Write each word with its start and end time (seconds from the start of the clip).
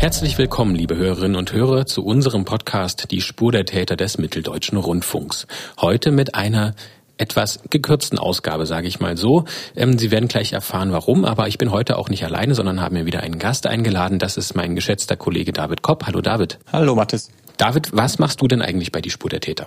Herzlich 0.00 0.38
willkommen, 0.38 0.74
liebe 0.74 0.96
Hörerinnen 0.96 1.36
und 1.36 1.52
Hörer, 1.52 1.84
zu 1.84 2.02
unserem 2.02 2.46
Podcast 2.46 3.10
Die 3.10 3.20
Spur 3.20 3.52
der 3.52 3.66
Täter 3.66 3.96
des 3.96 4.16
Mitteldeutschen 4.16 4.78
Rundfunks. 4.78 5.46
Heute 5.78 6.10
mit 6.10 6.34
einer 6.34 6.74
etwas 7.18 7.60
gekürzten 7.68 8.18
Ausgabe, 8.18 8.64
sage 8.64 8.88
ich 8.88 8.98
mal 8.98 9.18
so. 9.18 9.44
Ähm, 9.76 9.98
Sie 9.98 10.10
werden 10.10 10.26
gleich 10.26 10.54
erfahren, 10.54 10.92
warum, 10.92 11.26
aber 11.26 11.48
ich 11.48 11.58
bin 11.58 11.70
heute 11.70 11.98
auch 11.98 12.08
nicht 12.08 12.24
alleine, 12.24 12.54
sondern 12.54 12.80
habe 12.80 12.94
mir 12.94 13.04
wieder 13.04 13.20
einen 13.20 13.38
Gast 13.38 13.66
eingeladen. 13.66 14.18
Das 14.18 14.38
ist 14.38 14.56
mein 14.56 14.74
geschätzter 14.74 15.16
Kollege 15.16 15.52
David 15.52 15.82
Kopp. 15.82 16.06
Hallo 16.06 16.22
David. 16.22 16.58
Hallo 16.72 16.94
Mathis. 16.94 17.30
David, 17.58 17.94
was 17.94 18.18
machst 18.18 18.40
du 18.40 18.48
denn 18.48 18.62
eigentlich 18.62 18.92
bei 18.92 19.02
Die 19.02 19.10
Spur 19.10 19.28
der 19.28 19.40
Täter? 19.40 19.66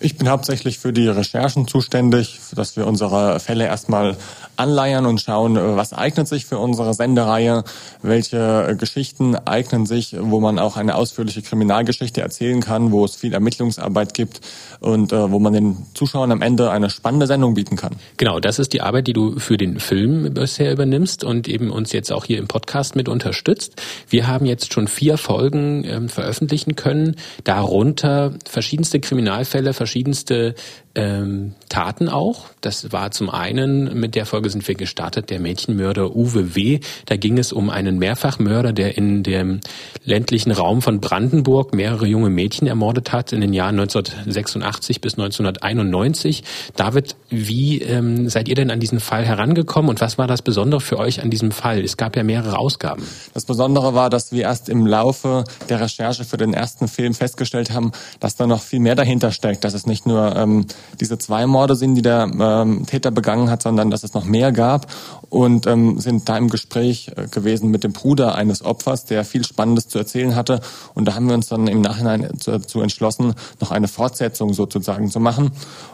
Ich 0.00 0.16
bin 0.16 0.28
hauptsächlich 0.28 0.78
für 0.78 0.92
die 0.92 1.08
Recherchen 1.08 1.66
zuständig, 1.66 2.40
dass 2.54 2.76
wir 2.76 2.86
unsere 2.86 3.40
Fälle 3.40 3.64
erstmal 3.66 4.16
anleiern 4.56 5.06
und 5.06 5.20
schauen, 5.20 5.56
äh, 5.56 5.76
was 5.76 5.92
eignet 5.92 6.28
sich 6.28 6.46
für 6.46 6.58
unsere 6.58 6.94
Sendereihe, 6.94 7.64
welche 8.02 8.68
äh, 8.68 8.74
Geschichten 8.74 9.36
eignen 9.36 9.86
sich, 9.86 10.16
wo 10.18 10.40
man 10.40 10.58
auch 10.58 10.76
eine 10.76 10.94
ausführliche 10.94 11.42
Kriminalgeschichte 11.42 12.20
erzählen 12.20 12.60
kann, 12.60 12.92
wo 12.92 13.04
es 13.04 13.16
viel 13.16 13.32
Ermittlungsarbeit 13.32 14.14
gibt 14.14 14.40
und 14.80 15.12
äh, 15.12 15.30
wo 15.30 15.38
man 15.38 15.52
den 15.52 15.76
Zuschauern 15.94 16.32
am 16.32 16.42
Ende 16.42 16.70
eine 16.70 16.90
spannende 16.90 17.26
Sendung 17.26 17.54
bieten 17.54 17.76
kann. 17.76 17.96
Genau, 18.16 18.40
das 18.40 18.58
ist 18.58 18.72
die 18.72 18.80
Arbeit, 18.80 19.06
die 19.06 19.12
du 19.12 19.38
für 19.38 19.56
den 19.56 19.80
Film 19.80 20.32
bisher 20.34 20.72
übernimmst 20.72 21.24
und 21.24 21.48
eben 21.48 21.70
uns 21.70 21.92
jetzt 21.92 22.12
auch 22.12 22.24
hier 22.24 22.38
im 22.38 22.48
Podcast 22.48 22.96
mit 22.96 23.08
unterstützt. 23.08 23.82
Wir 24.08 24.26
haben 24.26 24.46
jetzt 24.46 24.72
schon 24.72 24.88
vier 24.88 25.18
Folgen 25.18 25.84
ähm, 25.84 26.08
veröffentlichen 26.08 26.76
können, 26.76 27.16
darunter 27.44 28.32
verschiedenste 28.48 29.00
Kriminalfälle, 29.00 29.55
verschiedenste 29.72 30.54
ähm, 30.96 31.54
Taten 31.68 32.08
auch. 32.08 32.46
Das 32.60 32.92
war 32.92 33.10
zum 33.10 33.28
einen, 33.28 33.98
mit 34.00 34.14
der 34.14 34.24
Folge 34.24 34.48
sind 34.48 34.66
wir 34.66 34.74
gestartet, 34.74 35.30
der 35.30 35.40
Mädchenmörder 35.40 36.16
Uwe 36.16 36.56
W. 36.56 36.80
Da 37.04 37.16
ging 37.16 37.38
es 37.38 37.52
um 37.52 37.70
einen 37.70 37.98
Mehrfachmörder, 37.98 38.72
der 38.72 38.96
in 38.96 39.22
dem 39.22 39.60
ländlichen 40.04 40.52
Raum 40.52 40.80
von 40.80 41.00
Brandenburg 41.00 41.74
mehrere 41.74 42.06
junge 42.06 42.30
Mädchen 42.30 42.66
ermordet 42.66 43.12
hat 43.12 43.32
in 43.32 43.40
den 43.40 43.52
Jahren 43.52 43.78
1986 43.78 45.00
bis 45.00 45.14
1991. 45.14 46.44
David, 46.76 47.16
wie 47.28 47.82
ähm, 47.82 48.28
seid 48.28 48.48
ihr 48.48 48.54
denn 48.54 48.70
an 48.70 48.80
diesen 48.80 49.00
Fall 49.00 49.26
herangekommen 49.26 49.90
und 49.90 50.00
was 50.00 50.16
war 50.16 50.26
das 50.26 50.40
Besondere 50.40 50.80
für 50.80 50.98
euch 50.98 51.22
an 51.22 51.30
diesem 51.30 51.50
Fall? 51.50 51.84
Es 51.84 51.96
gab 51.96 52.16
ja 52.16 52.22
mehrere 52.22 52.58
Ausgaben. 52.58 53.02
Das 53.34 53.44
Besondere 53.44 53.94
war, 53.94 54.08
dass 54.08 54.32
wir 54.32 54.42
erst 54.42 54.68
im 54.70 54.86
Laufe 54.86 55.44
der 55.68 55.80
Recherche 55.80 56.24
für 56.24 56.38
den 56.38 56.54
ersten 56.54 56.88
Film 56.88 57.12
festgestellt 57.12 57.70
haben, 57.70 57.92
dass 58.18 58.36
da 58.36 58.46
noch 58.46 58.62
viel 58.62 58.80
mehr 58.80 58.94
dahinter 58.94 59.30
steckt, 59.30 59.45
dass 59.54 59.74
es 59.74 59.86
nicht 59.86 60.06
nur 60.06 60.34
ähm, 60.36 60.66
diese 61.00 61.18
zwei 61.18 61.46
Morde 61.46 61.76
sind, 61.76 61.94
die 61.94 62.02
der 62.02 62.30
ähm, 62.38 62.86
Täter 62.86 63.10
begangen 63.10 63.50
hat, 63.50 63.62
sondern 63.62 63.90
dass 63.90 64.02
es 64.02 64.14
noch 64.14 64.24
mehr 64.24 64.52
gab 64.52 64.86
und 65.28 65.66
ähm, 65.66 65.98
sind 66.00 66.28
da 66.28 66.36
im 66.36 66.48
Gespräch 66.48 67.12
äh, 67.16 67.26
gewesen 67.28 67.70
mit 67.70 67.84
dem 67.84 67.92
Bruder 67.92 68.34
eines 68.34 68.64
Opfers, 68.64 69.04
der 69.04 69.24
viel 69.24 69.44
Spannendes 69.44 69.88
zu 69.88 69.98
erzählen 69.98 70.34
hatte. 70.34 70.60
Und 70.94 71.06
da 71.06 71.14
haben 71.14 71.28
wir 71.28 71.34
uns 71.34 71.48
dann 71.48 71.66
im 71.66 71.80
Nachhinein 71.80 72.28
dazu 72.44 72.80
entschlossen, 72.80 73.34
noch 73.60 73.70
eine 73.70 73.88
Fortsetzung 73.88 74.52
sozusagen 74.52 75.10
zu 75.10 75.20
machen. 75.20 75.52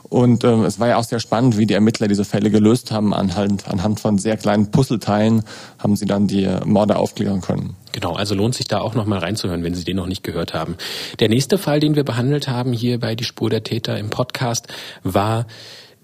Und 0.08 0.44
ähm, 0.44 0.64
es 0.64 0.78
war 0.78 0.88
ja 0.88 0.96
auch 0.96 1.04
sehr 1.04 1.20
spannend, 1.20 1.56
wie 1.56 1.66
die 1.66 1.74
Ermittler 1.74 2.08
diese 2.08 2.24
Fälle 2.24 2.50
gelöst 2.50 2.90
haben. 2.92 3.14
Anhand, 3.14 3.68
anhand 3.68 4.00
von 4.00 4.18
sehr 4.18 4.36
kleinen 4.36 4.70
Puzzleteilen 4.70 5.42
haben 5.78 5.96
sie 5.96 6.06
dann 6.06 6.26
die 6.26 6.48
Morde 6.64 6.96
aufklären 6.96 7.40
können. 7.40 7.76
Genau, 7.92 8.14
also 8.14 8.34
lohnt 8.34 8.54
sich 8.54 8.66
da 8.66 8.80
auch 8.80 8.94
nochmal 8.94 9.18
reinzuhören, 9.18 9.62
wenn 9.62 9.74
Sie 9.74 9.84
den 9.84 9.96
noch 9.96 10.06
nicht 10.06 10.24
gehört 10.24 10.54
haben. 10.54 10.76
Der 11.20 11.28
nächste 11.28 11.58
Fall, 11.58 11.78
den 11.78 11.94
wir 11.94 12.04
behandelt 12.04 12.48
haben 12.48 12.72
hier 12.72 12.98
bei 12.98 13.14
Die 13.14 13.24
Spur 13.24 13.50
der 13.50 13.62
Täter 13.62 13.98
im 13.98 14.10
Podcast, 14.10 14.68
war 15.02 15.46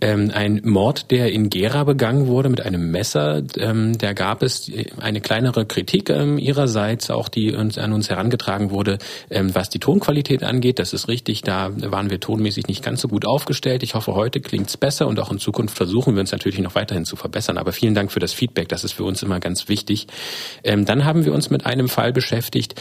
ähm, 0.00 0.30
ein 0.32 0.60
Mord, 0.64 1.10
der 1.10 1.32
in 1.32 1.50
Gera 1.50 1.84
begangen 1.84 2.26
wurde 2.26 2.48
mit 2.48 2.60
einem 2.60 2.90
Messer. 2.90 3.42
Ähm, 3.56 3.98
da 3.98 4.12
gab 4.12 4.42
es 4.42 4.70
eine 4.98 5.20
kleinere 5.20 5.66
Kritik 5.66 6.10
ähm, 6.10 6.38
ihrerseits, 6.38 7.10
auch 7.10 7.28
die 7.28 7.54
uns, 7.54 7.78
an 7.78 7.92
uns 7.92 8.08
herangetragen 8.08 8.70
wurde, 8.70 8.98
ähm, 9.30 9.54
was 9.54 9.70
die 9.70 9.80
Tonqualität 9.80 10.44
angeht. 10.44 10.78
Das 10.78 10.92
ist 10.92 11.08
richtig, 11.08 11.42
da 11.42 11.70
waren 11.74 12.10
wir 12.10 12.20
tonmäßig 12.20 12.68
nicht 12.68 12.84
ganz 12.84 13.00
so 13.00 13.08
gut 13.08 13.26
aufgestellt. 13.26 13.82
Ich 13.82 13.94
hoffe, 13.94 14.14
heute 14.14 14.40
klingt's 14.40 14.76
besser 14.76 15.06
und 15.08 15.18
auch 15.18 15.32
in 15.32 15.38
Zukunft 15.38 15.76
versuchen 15.76 16.14
wir 16.14 16.20
uns 16.20 16.32
natürlich 16.32 16.60
noch 16.60 16.74
weiterhin 16.74 17.04
zu 17.04 17.16
verbessern. 17.16 17.58
Aber 17.58 17.72
vielen 17.72 17.94
Dank 17.94 18.12
für 18.12 18.20
das 18.20 18.32
Feedback, 18.32 18.68
das 18.68 18.84
ist 18.84 18.92
für 18.92 19.04
uns 19.04 19.22
immer 19.22 19.40
ganz 19.40 19.68
wichtig. 19.68 20.06
Ähm, 20.62 20.84
dann 20.84 21.04
haben 21.04 21.24
wir 21.24 21.32
uns 21.32 21.50
mit 21.50 21.66
einem 21.66 21.88
Fall 21.88 22.12
beschäftigt, 22.12 22.74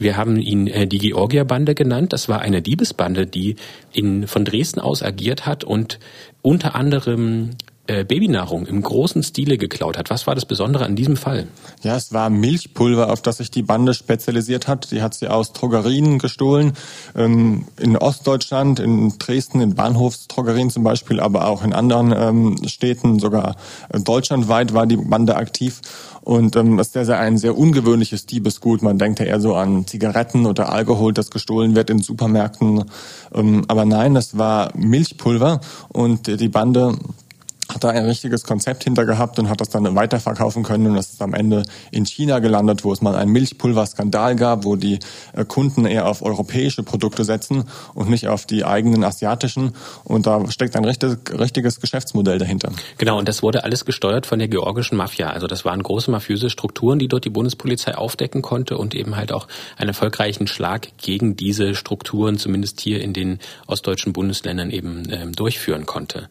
wir 0.00 0.16
haben 0.16 0.36
ihn 0.36 0.66
äh, 0.66 0.86
die 0.86 0.98
Georgierbande 0.98 1.74
genannt. 1.74 2.12
Das 2.12 2.28
war 2.28 2.40
eine 2.40 2.62
Diebesbande, 2.62 3.26
die 3.26 3.56
in, 3.92 4.26
von 4.26 4.44
Dresden 4.44 4.80
aus 4.80 5.02
agiert 5.02 5.46
hat 5.46 5.62
und 5.62 6.00
unter 6.42 6.74
anderem 6.74 7.50
äh, 7.90 8.04
Babynahrung 8.04 8.66
im 8.66 8.82
großen 8.82 9.24
Stile 9.24 9.58
geklaut 9.58 9.98
hat. 9.98 10.10
Was 10.10 10.28
war 10.28 10.36
das 10.36 10.44
Besondere 10.44 10.84
an 10.84 10.94
diesem 10.94 11.16
Fall? 11.16 11.48
Ja, 11.82 11.96
es 11.96 12.12
war 12.12 12.30
Milchpulver, 12.30 13.12
auf 13.12 13.20
das 13.20 13.38
sich 13.38 13.50
die 13.50 13.64
Bande 13.64 13.94
spezialisiert 13.94 14.68
hat. 14.68 14.92
Die 14.92 15.02
hat 15.02 15.14
sie 15.14 15.26
aus 15.26 15.52
Drogerien 15.52 16.20
gestohlen, 16.20 16.74
ähm, 17.16 17.64
in 17.80 17.96
Ostdeutschland, 17.96 18.78
in 18.78 19.18
Dresden, 19.18 19.60
in 19.60 19.74
Bahnhofsdrogerien 19.74 20.70
zum 20.70 20.84
Beispiel, 20.84 21.18
aber 21.18 21.48
auch 21.48 21.64
in 21.64 21.72
anderen 21.72 22.14
ähm, 22.16 22.68
Städten, 22.68 23.18
sogar 23.18 23.56
äh, 23.88 23.98
deutschlandweit 23.98 24.72
war 24.72 24.86
die 24.86 24.96
Bande 24.96 25.34
aktiv. 25.34 25.80
Und 26.20 26.54
ähm, 26.54 26.76
das 26.76 26.88
ist 26.88 26.92
sehr, 26.92 27.06
sehr 27.06 27.18
ein 27.18 27.38
sehr 27.38 27.58
ungewöhnliches 27.58 28.26
Diebesgut. 28.26 28.82
Man 28.82 28.98
denkt 28.98 29.18
ja 29.18 29.26
eher 29.26 29.40
so 29.40 29.56
an 29.56 29.88
Zigaretten 29.88 30.46
oder 30.46 30.72
Alkohol, 30.72 31.12
das 31.12 31.32
gestohlen 31.32 31.74
wird 31.74 31.90
in 31.90 32.02
Supermärkten. 32.02 32.84
Ähm, 33.34 33.64
aber 33.66 33.84
nein, 33.84 34.14
das 34.14 34.38
war 34.38 34.70
Milchpulver 34.76 35.60
und 35.88 36.28
die 36.28 36.48
Bande 36.48 36.96
hat 37.74 37.84
da 37.84 37.90
ein 37.90 38.04
richtiges 38.04 38.44
Konzept 38.44 38.84
hinter 38.84 39.04
gehabt 39.06 39.38
und 39.38 39.48
hat 39.48 39.60
das 39.60 39.68
dann 39.68 39.94
weiterverkaufen 39.94 40.62
können 40.62 40.86
und 40.88 40.94
das 40.94 41.10
ist 41.10 41.22
am 41.22 41.34
Ende 41.34 41.62
in 41.90 42.04
China 42.04 42.38
gelandet, 42.38 42.84
wo 42.84 42.92
es 42.92 43.00
mal 43.00 43.14
einen 43.14 43.32
Milchpulverskandal 43.32 44.36
gab, 44.36 44.64
wo 44.64 44.76
die 44.76 44.98
äh, 45.32 45.44
Kunden 45.44 45.86
eher 45.86 46.06
auf 46.06 46.22
europäische 46.22 46.82
Produkte 46.82 47.24
setzen 47.24 47.64
und 47.94 48.10
nicht 48.10 48.28
auf 48.28 48.46
die 48.46 48.64
eigenen 48.64 49.04
asiatischen 49.04 49.74
und 50.04 50.26
da 50.26 50.50
steckt 50.50 50.76
ein 50.76 50.84
richtig, 50.84 51.18
richtiges 51.38 51.80
Geschäftsmodell 51.80 52.38
dahinter. 52.38 52.72
Genau 52.98 53.18
und 53.18 53.28
das 53.28 53.42
wurde 53.42 53.64
alles 53.64 53.84
gesteuert 53.84 54.26
von 54.26 54.38
der 54.38 54.48
georgischen 54.48 54.96
Mafia, 54.96 55.30
also 55.30 55.46
das 55.46 55.64
waren 55.64 55.82
große 55.82 56.10
mafiöse 56.10 56.50
Strukturen, 56.50 56.98
die 56.98 57.08
dort 57.08 57.24
die 57.24 57.30
Bundespolizei 57.30 57.94
aufdecken 57.94 58.42
konnte 58.42 58.78
und 58.78 58.94
eben 58.94 59.16
halt 59.16 59.32
auch 59.32 59.46
einen 59.76 59.88
erfolgreichen 59.88 60.46
Schlag 60.46 60.88
gegen 60.98 61.36
diese 61.36 61.74
Strukturen 61.74 62.38
zumindest 62.38 62.80
hier 62.80 63.00
in 63.00 63.12
den 63.12 63.38
ostdeutschen 63.66 64.12
Bundesländern 64.12 64.70
eben 64.70 65.04
ähm, 65.10 65.32
durchführen 65.32 65.86
konnte. 65.86 66.28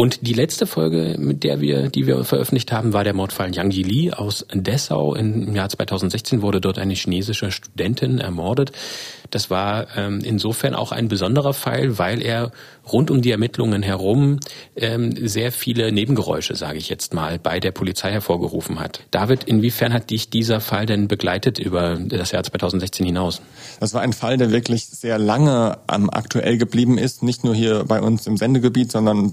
Und 0.00 0.26
die 0.26 0.32
letzte 0.32 0.64
Folge, 0.64 1.16
mit 1.18 1.44
der 1.44 1.60
wir, 1.60 1.90
die 1.90 2.06
wir 2.06 2.24
veröffentlicht 2.24 2.72
haben, 2.72 2.94
war 2.94 3.04
der 3.04 3.12
Mordfall 3.12 3.54
Yang 3.54 3.72
Li 3.72 4.10
aus 4.10 4.46
Dessau. 4.50 5.14
Im 5.14 5.54
Jahr 5.54 5.68
2016 5.68 6.40
wurde 6.40 6.62
dort 6.62 6.78
eine 6.78 6.94
chinesische 6.94 7.50
Studentin 7.50 8.16
ermordet. 8.16 8.72
Das 9.30 9.50
war 9.50 9.86
ähm, 9.98 10.20
insofern 10.24 10.74
auch 10.74 10.90
ein 10.92 11.08
besonderer 11.08 11.52
Fall, 11.52 11.98
weil 11.98 12.22
er 12.22 12.50
rund 12.90 13.10
um 13.10 13.22
die 13.22 13.30
Ermittlungen 13.30 13.82
herum 13.82 14.40
ähm, 14.74 15.12
sehr 15.28 15.52
viele 15.52 15.92
Nebengeräusche, 15.92 16.56
sage 16.56 16.78
ich 16.78 16.88
jetzt 16.88 17.14
mal, 17.14 17.38
bei 17.38 17.60
der 17.60 17.70
Polizei 17.70 18.10
hervorgerufen 18.10 18.80
hat. 18.80 19.00
David, 19.10 19.44
inwiefern 19.44 19.92
hat 19.92 20.10
dich 20.10 20.30
dieser 20.30 20.60
Fall 20.60 20.86
denn 20.86 21.08
begleitet 21.08 21.58
über 21.58 21.96
das 21.96 22.32
Jahr 22.32 22.42
2016 22.42 23.06
hinaus? 23.06 23.40
Das 23.78 23.94
war 23.94 24.00
ein 24.00 24.12
Fall, 24.12 24.36
der 24.36 24.50
wirklich 24.50 24.86
sehr 24.86 25.18
lange 25.18 25.78
aktuell 25.86 26.58
geblieben 26.58 26.98
ist, 26.98 27.22
nicht 27.22 27.44
nur 27.44 27.54
hier 27.54 27.84
bei 27.84 28.00
uns 28.00 28.26
im 28.26 28.36
Sendegebiet, 28.36 28.90
sondern 28.90 29.30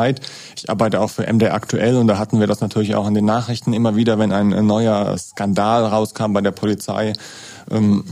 deutschlandweit. 0.00 0.20
Ich 0.56 0.68
arbeite 0.68 1.00
auch 1.00 1.10
für 1.10 1.26
MD 1.26 1.44
aktuell 1.50 1.96
und 1.96 2.06
da 2.06 2.18
hatten 2.18 2.40
wir 2.40 2.46
das 2.46 2.60
natürlich 2.60 2.94
auch 2.94 3.06
in 3.06 3.14
den 3.14 3.24
Nachrichten 3.24 3.72
immer 3.72 3.96
wieder, 3.96 4.18
wenn 4.18 4.32
ein 4.32 4.66
neuer 4.66 5.16
Skandal 5.18 5.84
rauskam 5.84 6.32
bei 6.32 6.40
der 6.40 6.52
Polizei. 6.52 7.12
Ähm, 7.70 8.04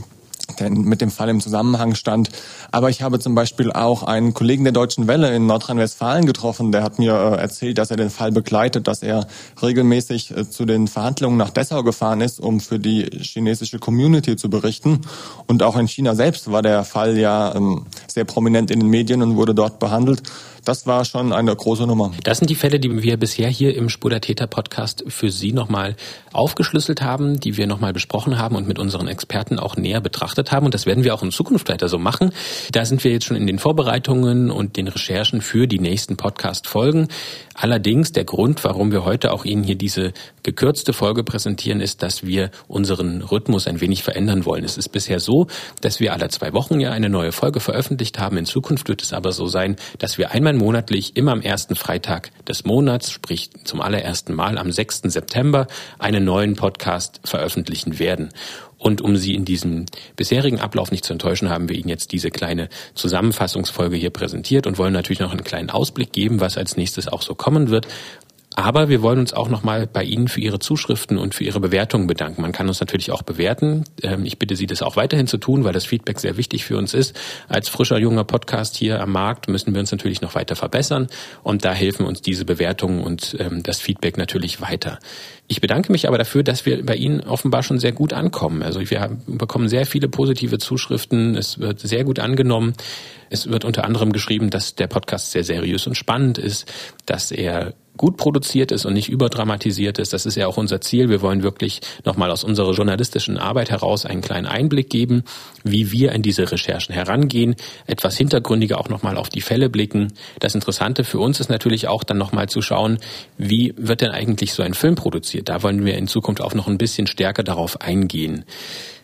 der 0.59 0.71
mit 0.71 0.99
dem 0.99 1.11
Fall 1.11 1.29
im 1.29 1.41
Zusammenhang 1.41 1.93
stand. 1.93 2.29
Aber 2.71 2.89
ich 2.89 3.03
habe 3.03 3.19
zum 3.19 3.35
Beispiel 3.35 3.71
auch 3.71 4.01
einen 4.01 4.33
Kollegen 4.33 4.63
der 4.63 4.73
Deutschen 4.73 5.07
Welle 5.07 5.33
in 5.35 5.45
Nordrhein-Westfalen 5.45 6.25
getroffen, 6.25 6.71
der 6.71 6.81
hat 6.81 6.97
mir 6.97 7.13
äh, 7.13 7.35
erzählt, 7.39 7.77
dass 7.77 7.91
er 7.91 7.97
den 7.97 8.09
Fall 8.09 8.31
begleitet, 8.31 8.87
dass 8.87 9.03
er 9.03 9.27
regelmäßig 9.61 10.35
äh, 10.35 10.49
zu 10.49 10.65
den 10.65 10.87
Verhandlungen 10.87 11.37
nach 11.37 11.51
Dessau 11.51 11.83
gefahren 11.83 12.21
ist, 12.21 12.39
um 12.39 12.59
für 12.59 12.79
die 12.79 13.05
chinesische 13.21 13.77
Community 13.77 14.35
zu 14.37 14.49
berichten. 14.49 15.01
Und 15.47 15.61
auch 15.61 15.77
in 15.77 15.87
China 15.87 16.15
selbst 16.15 16.51
war 16.51 16.63
der 16.63 16.83
Fall 16.83 17.17
ja 17.17 17.53
ähm, 17.55 17.85
sehr 18.07 18.25
prominent 18.25 18.71
in 18.71 18.79
den 18.79 18.89
Medien 18.89 19.21
und 19.21 19.35
wurde 19.35 19.53
dort 19.53 19.79
behandelt 19.79 20.23
das 20.65 20.87
war 20.87 21.05
schon 21.05 21.33
eine 21.33 21.55
große 21.55 21.85
Nummer. 21.85 22.11
Das 22.23 22.39
sind 22.39 22.49
die 22.49 22.55
Fälle, 22.55 22.79
die 22.79 23.01
wir 23.01 23.17
bisher 23.17 23.49
hier 23.49 23.75
im 23.75 23.89
Spur 23.89 24.09
der 24.09 24.21
Täter 24.21 24.47
Podcast 24.47 25.03
für 25.07 25.31
Sie 25.31 25.51
nochmal 25.51 25.95
aufgeschlüsselt 26.33 27.01
haben, 27.01 27.39
die 27.39 27.57
wir 27.57 27.67
nochmal 27.67 27.93
besprochen 27.93 28.37
haben 28.37 28.55
und 28.55 28.67
mit 28.67 28.79
unseren 28.79 29.07
Experten 29.07 29.59
auch 29.59 29.77
näher 29.77 30.01
betrachtet 30.01 30.51
haben. 30.51 30.65
Und 30.65 30.73
das 30.73 30.85
werden 30.85 31.03
wir 31.03 31.13
auch 31.13 31.23
in 31.23 31.31
Zukunft 31.31 31.69
weiter 31.69 31.87
so 31.87 31.97
machen. 31.97 32.31
Da 32.71 32.85
sind 32.85 33.03
wir 33.03 33.11
jetzt 33.11 33.25
schon 33.25 33.37
in 33.37 33.47
den 33.47 33.59
Vorbereitungen 33.59 34.51
und 34.51 34.77
den 34.77 34.87
Recherchen 34.87 35.41
für 35.41 35.67
die 35.67 35.79
nächsten 35.79 36.17
Podcast-Folgen. 36.17 37.07
Allerdings 37.55 38.11
der 38.11 38.23
Grund, 38.23 38.63
warum 38.63 38.91
wir 38.91 39.03
heute 39.03 39.31
auch 39.31 39.45
Ihnen 39.45 39.63
hier 39.63 39.75
diese 39.75 40.13
gekürzte 40.43 40.93
Folge 40.93 41.23
präsentieren, 41.23 41.81
ist, 41.81 42.03
dass 42.03 42.25
wir 42.25 42.51
unseren 42.67 43.21
Rhythmus 43.21 43.67
ein 43.67 43.81
wenig 43.81 44.03
verändern 44.03 44.45
wollen. 44.45 44.63
Es 44.63 44.77
ist 44.77 44.89
bisher 44.89 45.19
so, 45.19 45.47
dass 45.81 45.99
wir 45.99 46.13
alle 46.13 46.29
zwei 46.29 46.53
Wochen 46.53 46.79
ja 46.79 46.91
eine 46.91 47.09
neue 47.09 47.31
Folge 47.31 47.59
veröffentlicht 47.59 48.19
haben. 48.19 48.37
In 48.37 48.45
Zukunft 48.45 48.87
wird 48.87 49.01
es 49.01 49.13
aber 49.13 49.31
so 49.31 49.47
sein, 49.47 49.75
dass 49.97 50.17
wir 50.17 50.31
einmal 50.31 50.48
einmal 50.49 50.65
monatlich, 50.65 51.15
immer 51.15 51.31
am 51.31 51.41
ersten 51.41 51.75
Freitag 51.75 52.31
des 52.45 52.65
Monats, 52.65 53.11
sprich 53.11 53.51
zum 53.65 53.81
allerersten 53.81 54.33
Mal 54.33 54.57
am 54.57 54.71
6. 54.71 55.01
September, 55.03 55.67
einen 55.99 56.25
neuen 56.25 56.55
Podcast 56.55 57.21
veröffentlichen 57.23 57.99
werden. 57.99 58.29
Und 58.77 59.01
um 59.01 59.15
Sie 59.15 59.35
in 59.35 59.45
diesem 59.45 59.85
bisherigen 60.15 60.59
Ablauf 60.59 60.91
nicht 60.91 61.05
zu 61.05 61.13
enttäuschen, 61.13 61.49
haben 61.49 61.69
wir 61.69 61.75
Ihnen 61.75 61.89
jetzt 61.89 62.11
diese 62.13 62.31
kleine 62.31 62.69
Zusammenfassungsfolge 62.95 63.97
hier 63.97 64.09
präsentiert 64.09 64.65
und 64.65 64.77
wollen 64.77 64.93
natürlich 64.93 65.19
noch 65.19 65.31
einen 65.31 65.43
kleinen 65.43 65.69
Ausblick 65.69 66.13
geben, 66.13 66.39
was 66.39 66.57
als 66.57 66.77
nächstes 66.77 67.07
auch 67.07 67.21
so 67.21 67.35
kommen 67.35 67.69
wird. 67.69 67.87
Aber 68.55 68.89
wir 68.89 69.01
wollen 69.01 69.19
uns 69.19 69.31
auch 69.31 69.47
nochmal 69.47 69.87
bei 69.87 70.03
Ihnen 70.03 70.27
für 70.27 70.41
Ihre 70.41 70.59
Zuschriften 70.59 71.17
und 71.17 71.35
für 71.35 71.43
Ihre 71.43 71.59
Bewertungen 71.59 72.07
bedanken. 72.07 72.41
Man 72.41 72.51
kann 72.51 72.67
uns 72.67 72.79
natürlich 72.79 73.11
auch 73.11 73.21
bewerten. 73.21 73.85
Ähm, 74.01 74.25
ich 74.25 74.39
bitte 74.39 74.55
Sie, 74.55 74.65
das 74.65 74.81
auch 74.81 74.95
weiterhin 74.95 75.27
zu 75.27 75.37
tun, 75.37 75.63
weil 75.63 75.73
das 75.73 75.85
Feedback 75.85 76.19
sehr 76.19 76.35
wichtig 76.35 76.65
für 76.65 76.77
uns 76.77 76.93
ist. 76.93 77.17
Als 77.47 77.69
frischer, 77.69 77.99
junger 77.99 78.23
Podcast 78.23 78.75
hier 78.75 79.01
am 79.01 79.11
Markt 79.11 79.47
müssen 79.47 79.73
wir 79.73 79.79
uns 79.79 79.91
natürlich 79.91 80.21
noch 80.21 80.35
weiter 80.35 80.55
verbessern. 80.55 81.07
Und 81.43 81.63
da 81.63 81.73
helfen 81.73 82.05
uns 82.05 82.21
diese 82.21 82.43
Bewertungen 82.43 83.03
und 83.03 83.37
ähm, 83.39 83.61
das 83.63 83.79
Feedback 83.79 84.17
natürlich 84.17 84.61
weiter. 84.61 84.99
Ich 85.47 85.61
bedanke 85.61 85.91
mich 85.91 86.07
aber 86.07 86.17
dafür, 86.17 86.43
dass 86.43 86.65
wir 86.65 86.85
bei 86.85 86.95
Ihnen 86.95 87.21
offenbar 87.21 87.63
schon 87.63 87.79
sehr 87.79 87.91
gut 87.91 88.13
ankommen. 88.13 88.63
Also 88.63 88.81
wir 88.81 89.17
bekommen 89.27 89.69
sehr 89.69 89.85
viele 89.85 90.09
positive 90.09 90.57
Zuschriften. 90.57 91.35
Es 91.35 91.59
wird 91.59 91.79
sehr 91.79 92.03
gut 92.03 92.19
angenommen. 92.19 92.73
Es 93.29 93.47
wird 93.47 93.63
unter 93.63 93.83
anderem 93.85 94.11
geschrieben, 94.11 94.49
dass 94.49 94.75
der 94.75 94.87
Podcast 94.87 95.31
sehr 95.31 95.43
seriös 95.43 95.87
und 95.87 95.95
spannend 95.95 96.37
ist, 96.37 96.71
dass 97.05 97.31
er 97.31 97.73
gut 97.99 98.15
produziert 98.15 98.71
ist 98.71 98.85
und 98.85 98.93
nicht 98.93 99.09
überdramatisiert 99.09 99.99
ist. 99.99 100.13
Das 100.13 100.25
ist 100.25 100.35
ja 100.35 100.47
auch 100.47 100.55
unser 100.55 100.79
Ziel. 100.79 101.09
Wir 101.09 101.21
wollen 101.21 101.43
wirklich 101.43 101.81
nochmal 102.05 102.31
aus 102.31 102.45
unserer 102.45 102.71
journalistischen 102.71 103.37
Arbeit 103.37 103.69
heraus 103.69 104.05
einen 104.05 104.21
kleinen 104.21 104.47
Einblick 104.47 104.89
geben, 104.89 105.23
wie 105.65 105.91
wir 105.91 106.13
in 106.13 106.21
diese 106.21 106.49
Recherchen 106.49 106.95
herangehen, 106.95 107.57
etwas 107.87 108.15
hintergründiger 108.15 108.79
auch 108.79 108.87
nochmal 108.87 109.17
auf 109.17 109.27
die 109.27 109.41
Fälle 109.41 109.69
blicken. 109.69 110.13
Das 110.39 110.55
Interessante 110.55 111.03
für 111.03 111.19
uns 111.19 111.41
ist 111.41 111.49
natürlich 111.49 111.89
auch 111.89 112.05
dann 112.05 112.17
nochmal 112.17 112.47
zu 112.47 112.61
schauen, 112.61 112.99
wie 113.37 113.73
wird 113.75 113.99
denn 113.99 114.11
eigentlich 114.11 114.53
so 114.53 114.63
ein 114.63 114.73
Film 114.73 114.95
produziert. 114.95 115.49
Da 115.49 115.61
wollen 115.61 115.83
wir 115.83 115.97
in 115.97 116.07
Zukunft 116.07 116.41
auch 116.41 116.53
noch 116.53 116.69
ein 116.69 116.77
bisschen 116.77 117.05
stärker 117.05 117.43
darauf 117.43 117.81
eingehen. 117.81 118.45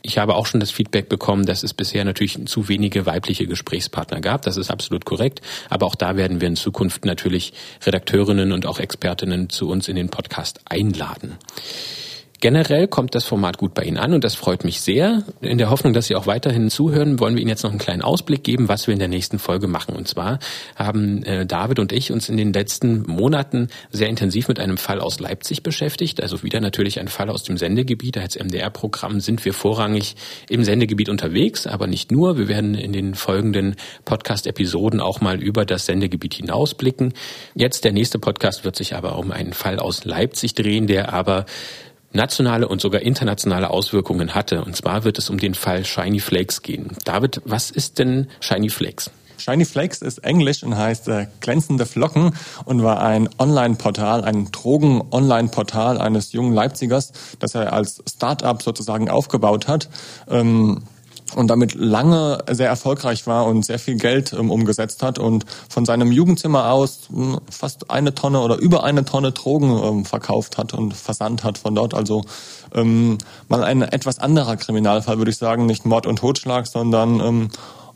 Ich 0.06 0.19
habe 0.19 0.36
auch 0.36 0.46
schon 0.46 0.60
das 0.60 0.69
Feedback 0.69 1.10
bekommen, 1.10 1.48
dass 1.48 1.63
es 1.63 1.74
bisher 1.74 2.06
natürlich 2.06 2.46
zu 2.46 2.68
wenige 2.69 3.07
weibliche 3.07 3.48
Gesprächspartner 3.48 4.22
gab. 4.22 4.44
Das 4.44 4.56
ist 4.56 4.69
absolut 4.69 5.04
korrekt. 5.04 5.42
Aber 5.68 5.88
auch 5.88 5.96
da 5.96 6.16
werden 6.16 6.42
wir 6.42 6.48
in 6.48 6.56
Zukunft 6.56 7.06
natürlich 7.06 7.54
Redakteurinnen 7.84 8.52
und 8.52 8.68
auch 8.68 8.80
Expertinnen 8.80 9.50
zu 9.50 9.68
uns 9.68 9.88
in 9.88 9.96
den 9.96 10.10
Podcast 10.10 10.60
einladen. 10.66 11.38
Generell 12.45 12.88
kommt 12.88 13.15
das 13.15 13.25
Format 13.25 13.57
gut 13.57 13.74
bei 13.74 13.81
Ihnen 13.81 13.97
an 13.97 14.13
und 14.13 14.24
das 14.24 14.36
freut 14.36 14.65
mich 14.65 14.80
sehr. 14.80 15.24
In 15.42 15.57
der 15.57 15.71
Hoffnung, 15.71 15.94
dass 15.94 16.06
Sie 16.06 16.15
auch 16.15 16.27
weiterhin 16.27 16.69
zuhören, 16.69 17.19
wollen 17.19 17.33
wir 17.33 17.42
Ihnen 17.42 17.50
jetzt 17.50 17.63
noch 17.63 17.71
einen 17.71 17.80
kleinen 17.80 18.03
Ausblick 18.03 18.44
geben, 18.44 18.68
was 18.68 18.86
wir 18.86 18.94
in 18.94 19.00
der 19.00 19.07
nächsten 19.07 19.39
Folge 19.39 19.68
machen. 19.68 19.95
Und 19.95 20.07
zwar 20.07 20.38
haben 20.75 21.24
äh, 21.24 21.47
David 21.47 21.80
und 21.80 21.92
ich 21.92 22.12
uns 22.12 22.30
in 22.30 22.38
den 22.38 22.53
letzten 22.53 23.01
Monaten 23.07 23.69
sehr 23.89 24.09
intensiv 24.09 24.47
mit 24.47 24.59
einem 24.59 24.77
Fall 24.77 25.00
aus 25.00 25.19
Leipzig 25.19 25.63
beschäftigt. 25.63 26.21
Also 26.21 26.44
wieder 26.44 26.62
natürlich 26.62 27.00
ein 27.00 27.07
Fall 27.07 27.31
aus 27.31 27.42
dem 27.42 27.57
Sendegebiet. 27.57 28.15
Als 28.19 28.38
MDR-Programm 28.38 29.21
sind 29.21 29.44
wir 29.44 29.56
vorrangig 29.56 30.15
im 30.48 30.63
Sendegebiet 30.63 31.09
unterwegs, 31.09 31.65
aber 31.65 31.88
nicht 31.88 32.12
nur. 32.12 32.38
Wir 32.38 32.48
werden 32.48 32.75
in 32.75 32.94
den 32.94 33.15
folgenden 33.15 33.75
Podcast-Episoden 34.03 35.00
auch 35.00 35.19
mal 35.19 35.41
über 35.41 35.65
das 35.65 35.88
Sendegebiet 35.88 36.36
hinausblicken. 36.36 37.15
Jetzt 37.56 37.86
der 37.86 37.91
nächste 37.91 38.19
Podcast 38.19 38.63
wird 38.63 38.75
sich 38.75 38.94
aber 38.94 39.18
um 39.18 39.31
einen 39.31 39.53
Fall 39.53 39.80
aus 39.80 40.06
Leipzig 40.06 40.53
drehen, 40.53 40.86
der 40.86 41.12
aber 41.12 41.48
nationale 42.15 42.67
und 42.67 42.81
sogar 42.81 43.01
internationale 43.01 43.69
Auswirkungen 43.69 44.33
hatte. 44.33 44.63
Und 44.63 44.75
zwar 44.75 45.03
wird 45.03 45.17
es 45.17 45.29
um 45.29 45.38
den 45.38 45.53
Fall 45.53 45.85
Shiny 45.85 46.19
Flakes 46.19 46.62
gehen. 46.62 46.95
David, 47.03 47.41
was 47.45 47.71
ist 47.71 48.00
denn 48.00 48.27
Shiny 48.39 48.69
Flakes? 48.69 49.12
Shiny 49.38 49.65
Flakes 49.65 50.01
ist 50.01 50.19
Englisch 50.19 50.63
und 50.63 50.75
heißt 50.75 51.07
äh, 51.09 51.27
glänzende 51.41 51.85
Flocken 51.85 52.33
und 52.65 52.83
war 52.83 53.01
ein 53.01 53.29
Online-Portal, 53.38 54.23
ein 54.23 54.51
Drogen-Online-Portal 54.51 56.00
eines 56.00 56.31
jungen 56.31 56.53
Leipzigers, 56.53 57.12
das 57.39 57.53
er 57.53 57.73
als 57.73 58.01
Start-up 58.09 58.63
sozusagen 58.63 59.09
aufgebaut 59.09 59.67
hat. 59.67 59.89
Ähm, 60.29 60.83
und 61.36 61.48
damit 61.48 61.76
lange 61.76 62.40
sehr 62.50 62.70
erfolgreich 62.70 63.28
war 63.28 63.46
und 63.46 63.66
sehr 63.66 63.80
viel 63.80 63.96
Geld 63.96 64.34
ähm, 64.34 64.52
umgesetzt 64.52 65.04
hat 65.04 65.20
und 65.20 65.46
von 65.70 65.86
seinem 65.86 66.12
Jugendzimmer 66.12 66.72
aus 66.72 67.10
hm, 67.10 67.40
fast 67.50 67.92
eine 67.92 68.16
Tonne 68.16 68.40
oder 68.40 68.58
über 68.58 68.84
eine 68.84 69.06
Tonne 69.06 69.32
Drogen 69.32 69.78
ähm, 69.84 70.06
verkauft 70.06 70.58
hat 70.58 70.74
und 70.74 70.94
versandt 70.94 71.44
hat 71.44 71.58
von 71.58 71.76
dort. 71.76 71.94
Also 71.94 72.24
ähm, 72.74 73.18
mal 73.48 73.64
ein 73.64 73.82
etwas 73.82 74.20
anderer 74.20 74.58
Kriminalfall, 74.58 75.18
würde 75.18 75.32
ich 75.32 75.38
sagen, 75.38 75.66
nicht 75.66 75.86
Mord 75.86 76.06
und 76.08 76.20
Totschlag, 76.20 76.68
sondern 76.68 77.50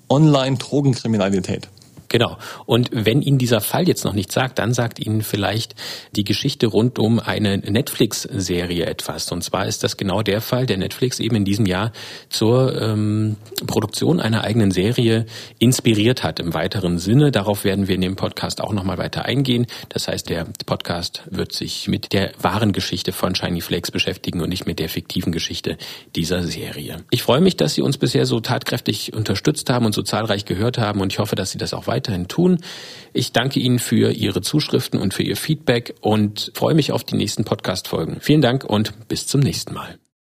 Online-Drogenkriminalität. 0.10 1.70
Genau. 2.10 2.38
Und 2.66 2.90
wenn 2.92 3.22
Ihnen 3.22 3.38
dieser 3.38 3.62
Fall 3.62 3.88
jetzt 3.88 4.04
noch 4.04 4.14
nichts 4.14 4.34
sagt, 4.34 4.60
dann 4.60 4.74
sagt 4.74 5.00
Ihnen 5.00 5.22
vielleicht 5.22 5.76
die 6.16 6.24
Geschichte 6.24 6.68
rund 6.68 6.98
um 6.98 7.20
eine 7.20 7.60
Netflix-Serie 7.60 8.86
etwas. 8.86 9.32
Und 9.32 9.44
zwar 9.44 9.68
ist 9.68 9.84
das 9.84 9.96
genau 9.96 10.24
der 10.24 10.42
Fall, 10.42 10.66
der 10.66 10.78
Netflix 10.78 11.20
eben 11.20 11.36
in 11.36 11.46
diesem 11.46 11.68
Jahr 11.68 11.92
zur 12.30 12.82
ähm, 12.82 13.38
Produktion 13.68 14.20
einer 14.20 14.44
eigenen 14.44 14.72
Serie 14.72 15.28
inspiriert 15.60 16.24
hat 16.24 16.40
im 16.40 16.54
weiteren 16.56 16.98
Sinne. 16.98 17.32
Darauf 17.32 17.64
werden 17.64 17.88
wir 17.88 17.96
in 17.96 18.02
dem 18.02 18.16
Podcast 18.16 18.62
auch 18.62 18.74
nochmal 18.74 18.98
weiter 18.98 19.26
eingehen. 19.26 19.68
Das 19.90 20.08
heißt, 20.08 20.30
der 20.30 20.48
Podcast 20.66 21.24
wird 21.30 21.54
sich 21.54 21.88
mit 21.88 22.12
der 22.12 22.32
wahren 22.42 22.74
Geschichte 22.74 23.12
von 23.12 23.36
Shiny 23.36 23.62
Flakes 23.62 23.92
beschäftigen 23.92 24.42
und 24.42 24.50
nicht 24.50 24.66
mit 24.66 24.80
der 24.80 24.90
fiktiven 24.90 25.32
Geschichte 25.32 25.78
dieser 26.16 26.42
Serie. 26.44 27.04
Ich 27.12 27.22
freue 27.22 27.42
mich, 27.42 27.56
dass 27.56 27.76
Sie 27.76 27.84
uns 27.84 28.00
bisher 28.00 28.26
so 28.26 28.40
tatkräftig 28.40 29.14
unterstützt 29.14 29.70
haben 29.70 29.86
und 29.86 29.94
so 29.94 30.02
zahlreich 30.02 30.46
gehört 30.46 30.80
haben 30.80 31.02
und 31.02 31.14
ich 31.14 31.20
hoffe, 31.20 31.36
dass 31.36 31.52
Sie 31.52 31.60
das 31.60 31.74
auch 31.74 31.86
weiter 31.86 31.99
weiterhin 32.00 32.28
tun. 32.28 32.60
Ich 33.12 33.34
danke 33.34 33.60
Ihnen 33.60 33.80
für 33.80 34.12
Ihre 34.12 34.42
Zuschriften 34.42 35.00
und 35.00 35.14
für 35.14 35.24
Ihr 35.24 35.36
Feedback 35.36 35.96
und 36.02 36.52
freue 36.56 36.76
mich 36.76 36.94
auf 36.94 37.04
die 37.04 37.18
nächsten 37.18 37.44
Podcast-Folgen. 37.44 38.18
Vielen 38.22 38.42
Dank 38.42 38.64
und 38.64 39.08
bis 39.10 39.28
zum 39.28 39.42
nächsten 39.42 39.74
Mal. 39.74 40.00